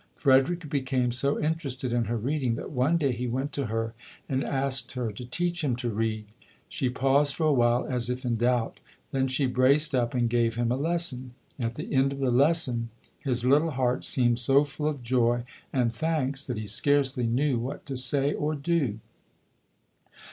Frederick 0.15 0.67
became 0.67 1.11
so 1.11 1.37
in 1.37 1.53
terested 1.53 1.91
in 1.91 2.05
her 2.05 2.17
reading 2.17 2.55
that 2.55 2.71
one 2.71 2.97
day 2.97 3.11
he 3.11 3.27
went 3.27 3.51
to 3.51 3.67
her 3.67 3.93
and 4.27 4.43
asked 4.43 4.93
her 4.93 5.11
to 5.11 5.23
teach 5.23 5.63
him 5.63 5.75
to 5.75 5.91
read. 5.91 6.25
She 6.67 6.89
paused 6.89 7.35
for 7.35 7.45
a 7.45 7.53
while 7.53 7.85
as 7.87 8.09
if 8.09 8.25
in 8.25 8.35
doubt, 8.35 8.79
then 9.11 9.27
she 9.27 9.45
braced 9.45 9.93
up 9.93 10.15
and 10.15 10.27
gave 10.27 10.55
him 10.55 10.71
a 10.71 10.75
lesson. 10.75 11.35
At 11.59 11.75
the 11.75 11.93
end 11.93 12.11
of 12.13 12.17
the 12.17 12.31
lesson 12.31 12.89
his 13.19 13.45
little 13.45 13.69
heart 13.69 14.03
seemed 14.03 14.39
so 14.39 14.63
full 14.63 14.87
of 14.87 15.03
joy 15.03 15.43
and 15.71 15.93
thanks 15.93 16.43
that 16.47 16.57
he 16.57 16.65
scarcely 16.65 17.27
knew 17.27 17.59
what 17.59 17.85
to 17.85 17.95
say 17.95 18.33
or 18.33 18.55
do. 18.55 18.97